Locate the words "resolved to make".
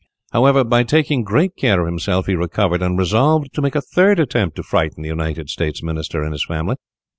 2.97-3.75